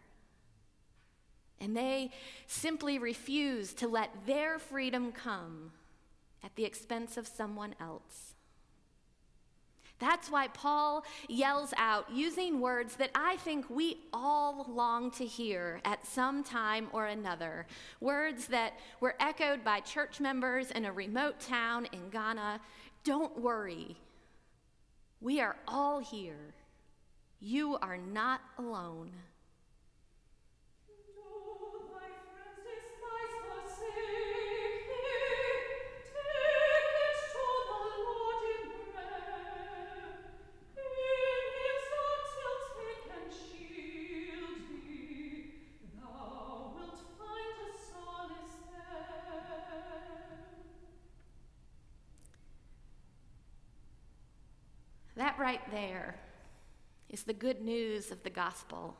And 1.59 1.77
they 1.77 2.11
simply 2.45 2.99
refused 2.99 3.77
to 3.79 3.87
let 3.87 4.25
their 4.25 4.59
freedom 4.59 5.11
come 5.11 5.71
at 6.43 6.55
the 6.55 6.65
expense 6.65 7.15
of 7.15 7.25
someone 7.25 7.73
else. 7.79 8.32
That's 9.99 10.29
why 10.29 10.47
Paul 10.49 11.05
yells 11.29 11.73
out 11.77 12.11
using 12.11 12.59
words 12.59 12.95
that 12.97 13.11
I 13.15 13.37
think 13.37 13.69
we 13.69 13.99
all 14.11 14.65
long 14.69 15.11
to 15.11 15.25
hear 15.25 15.79
at 15.85 16.05
some 16.05 16.43
time 16.43 16.87
or 16.91 17.05
another. 17.05 17.67
Words 18.01 18.47
that 18.47 18.73
were 18.99 19.15
echoed 19.19 19.63
by 19.63 19.79
church 19.79 20.19
members 20.19 20.71
in 20.71 20.85
a 20.85 20.91
remote 20.91 21.39
town 21.39 21.87
in 21.93 22.09
Ghana. 22.09 22.59
Don't 23.03 23.39
worry. 23.39 23.95
We 25.21 25.39
are 25.39 25.55
all 25.67 25.99
here. 25.99 26.53
You 27.39 27.77
are 27.81 27.97
not 27.97 28.41
alone. 28.57 29.11
There 55.73 56.15
is 57.09 57.23
the 57.23 57.33
good 57.33 57.61
news 57.61 58.11
of 58.11 58.23
the 58.23 58.29
gospel. 58.29 58.95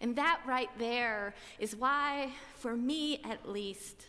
And 0.00 0.16
that 0.16 0.40
right 0.44 0.70
there 0.76 1.34
is 1.58 1.76
why, 1.76 2.32
for 2.56 2.76
me 2.76 3.22
at 3.24 3.48
least, 3.48 4.06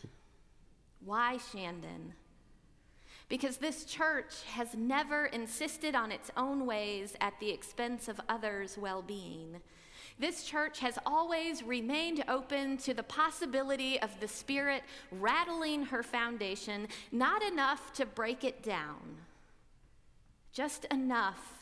why 1.06 1.38
Shandon? 1.52 2.14
Because 3.30 3.58
this 3.58 3.86
church 3.86 4.44
has 4.54 4.76
never 4.76 5.28
insisted 5.28 5.94
on 5.94 6.12
its 6.12 6.32
own 6.36 6.66
ways 6.66 7.16
at 7.22 7.40
the 7.40 7.52
expense 7.52 8.08
of 8.08 8.20
others' 8.28 8.78
well 8.78 9.04
being. 9.04 9.62
This 10.18 10.44
church 10.44 10.80
has 10.80 10.98
always 11.06 11.64
remained 11.64 12.26
open 12.28 12.78
to 12.78 12.94
the 12.94 13.04
possibility 13.04 14.00
of 14.02 14.20
the 14.20 14.28
Spirit 14.28 14.84
rattling 15.12 15.86
her 15.86 16.02
foundation, 16.02 16.88
not 17.12 17.44
enough 17.44 17.94
to 17.94 18.06
break 18.06 18.44
it 18.44 18.64
down, 18.64 19.18
just 20.52 20.86
enough 20.86 21.59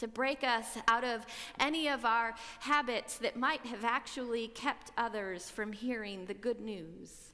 to 0.00 0.08
break 0.08 0.44
us 0.44 0.78
out 0.88 1.04
of 1.04 1.26
any 1.58 1.88
of 1.88 2.04
our 2.04 2.34
habits 2.60 3.18
that 3.18 3.36
might 3.36 3.64
have 3.66 3.84
actually 3.84 4.48
kept 4.48 4.92
others 4.96 5.50
from 5.50 5.72
hearing 5.72 6.24
the 6.24 6.34
good 6.34 6.60
news 6.60 7.30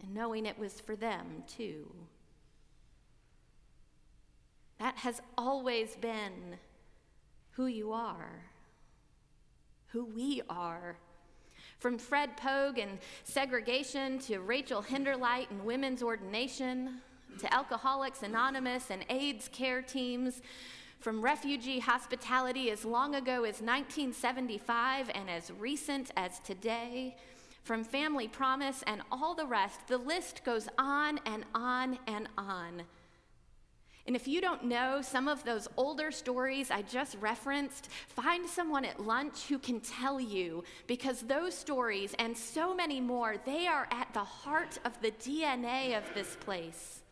and 0.00 0.14
knowing 0.14 0.46
it 0.46 0.58
was 0.58 0.80
for 0.80 0.96
them 0.96 1.44
too. 1.46 1.90
That 4.78 4.96
has 4.96 5.20
always 5.38 5.96
been 5.96 6.58
who 7.52 7.66
you 7.66 7.92
are 7.92 8.44
who 9.96 10.04
we 10.04 10.42
are. 10.50 10.98
From 11.78 11.96
Fred 11.96 12.36
Pogue 12.36 12.76
and 12.78 12.98
segregation 13.24 14.18
to 14.20 14.40
Rachel 14.40 14.82
Hinderlight 14.82 15.50
and 15.50 15.64
women's 15.64 16.02
ordination 16.02 17.00
to 17.38 17.54
Alcoholics 17.54 18.22
Anonymous 18.22 18.90
and 18.90 19.06
AIDS 19.08 19.48
care 19.52 19.80
teams, 19.80 20.42
from 21.06 21.22
refugee 21.22 21.78
hospitality 21.78 22.68
as 22.68 22.84
long 22.84 23.14
ago 23.14 23.44
as 23.44 23.62
1975 23.62 25.08
and 25.14 25.30
as 25.30 25.52
recent 25.52 26.10
as 26.16 26.40
today, 26.40 27.14
from 27.62 27.84
Family 27.84 28.26
Promise 28.26 28.82
and 28.88 29.00
all 29.12 29.32
the 29.32 29.46
rest, 29.46 29.86
the 29.86 29.98
list 29.98 30.42
goes 30.42 30.68
on 30.78 31.20
and 31.24 31.44
on 31.54 31.96
and 32.08 32.28
on. 32.36 32.82
And 34.08 34.16
if 34.16 34.26
you 34.26 34.40
don't 34.40 34.64
know 34.64 35.00
some 35.00 35.28
of 35.28 35.44
those 35.44 35.68
older 35.76 36.10
stories 36.10 36.72
I 36.72 36.82
just 36.82 37.16
referenced, 37.20 37.88
find 38.08 38.44
someone 38.44 38.84
at 38.84 38.98
lunch 38.98 39.46
who 39.46 39.60
can 39.60 39.78
tell 39.78 40.20
you 40.20 40.64
because 40.88 41.20
those 41.20 41.56
stories 41.56 42.16
and 42.18 42.36
so 42.36 42.74
many 42.74 43.00
more, 43.00 43.36
they 43.44 43.68
are 43.68 43.86
at 43.92 44.12
the 44.12 44.24
heart 44.24 44.80
of 44.84 45.00
the 45.00 45.12
DNA 45.12 45.96
of 45.96 46.02
this 46.14 46.36
place. 46.40 47.04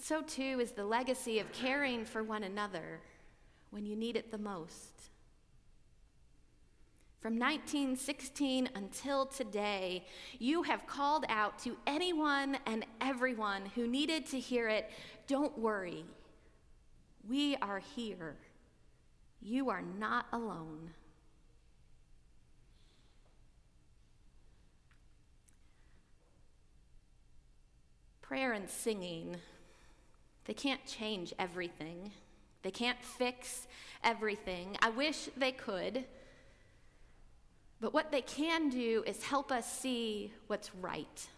So 0.00 0.22
too 0.22 0.60
is 0.60 0.72
the 0.72 0.84
legacy 0.84 1.40
of 1.40 1.52
caring 1.52 2.04
for 2.04 2.22
one 2.22 2.44
another 2.44 3.00
when 3.70 3.84
you 3.84 3.96
need 3.96 4.16
it 4.16 4.30
the 4.30 4.38
most. 4.38 5.10
From 7.20 7.32
1916 7.36 8.70
until 8.76 9.26
today, 9.26 10.06
you 10.38 10.62
have 10.62 10.86
called 10.86 11.24
out 11.28 11.58
to 11.60 11.76
anyone 11.84 12.58
and 12.64 12.86
everyone 13.00 13.66
who 13.74 13.88
needed 13.88 14.24
to 14.26 14.38
hear 14.38 14.68
it 14.68 14.88
don't 15.26 15.58
worry. 15.58 16.04
We 17.28 17.56
are 17.56 17.80
here. 17.80 18.36
You 19.42 19.68
are 19.68 19.82
not 19.82 20.26
alone. 20.32 20.90
Prayer 28.22 28.52
and 28.52 28.70
singing, 28.70 29.36
they 30.48 30.54
can't 30.54 30.84
change 30.86 31.34
everything. 31.38 32.10
They 32.62 32.70
can't 32.70 32.98
fix 33.04 33.68
everything. 34.02 34.76
I 34.80 34.88
wish 34.88 35.28
they 35.36 35.52
could. 35.52 36.06
But 37.80 37.92
what 37.92 38.10
they 38.10 38.22
can 38.22 38.70
do 38.70 39.04
is 39.06 39.22
help 39.22 39.52
us 39.52 39.70
see 39.70 40.32
what's 40.46 40.74
right. 40.74 41.28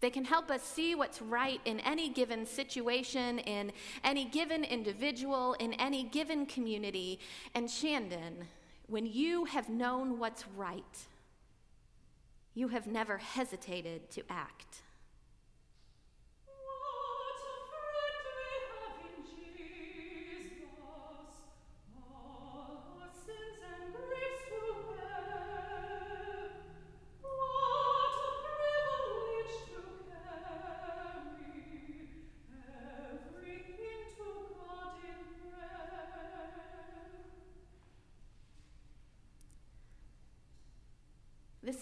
They 0.00 0.10
can 0.10 0.24
help 0.24 0.50
us 0.50 0.62
see 0.62 0.96
what's 0.96 1.22
right 1.22 1.60
in 1.64 1.78
any 1.80 2.08
given 2.10 2.44
situation, 2.44 3.38
in 3.38 3.72
any 4.02 4.24
given 4.24 4.64
individual, 4.64 5.54
in 5.54 5.72
any 5.74 6.02
given 6.02 6.46
community. 6.46 7.20
And 7.54 7.70
Shandon, 7.70 8.48
when 8.88 9.06
you 9.06 9.44
have 9.44 9.68
known 9.68 10.18
what's 10.18 10.44
right, 10.56 10.98
you 12.54 12.68
have 12.68 12.88
never 12.88 13.18
hesitated 13.18 14.10
to 14.10 14.22
act. 14.28 14.82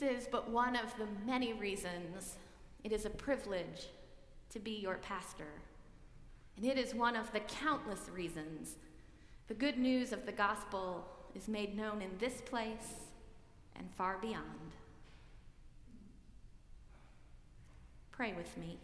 Is 0.02 0.26
but 0.26 0.50
one 0.50 0.74
of 0.74 0.96
the 0.98 1.06
many 1.24 1.52
reasons 1.52 2.36
it 2.82 2.90
is 2.90 3.04
a 3.04 3.10
privilege 3.10 3.86
to 4.50 4.58
be 4.58 4.72
your 4.72 4.96
pastor. 4.96 5.46
And 6.56 6.66
it 6.66 6.76
is 6.76 6.92
one 6.92 7.14
of 7.14 7.32
the 7.32 7.40
countless 7.40 8.08
reasons 8.12 8.76
the 9.46 9.54
good 9.54 9.78
news 9.78 10.12
of 10.12 10.26
the 10.26 10.32
gospel 10.32 11.06
is 11.34 11.46
made 11.46 11.76
known 11.76 12.00
in 12.00 12.10
this 12.18 12.40
place 12.40 12.94
and 13.76 13.86
far 13.96 14.18
beyond. 14.20 14.72
Pray 18.10 18.32
with 18.32 18.56
me. 18.56 18.78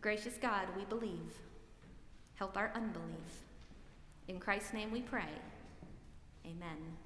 Gracious 0.00 0.38
God, 0.40 0.66
we 0.76 0.84
believe. 0.86 1.38
Help 2.34 2.56
our 2.56 2.72
unbelief. 2.74 3.44
In 4.28 4.40
Christ's 4.40 4.72
name 4.72 4.90
we 4.90 5.02
pray. 5.02 5.28
Amen. 6.46 6.96